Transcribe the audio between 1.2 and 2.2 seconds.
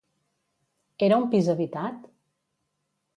un pis habitat?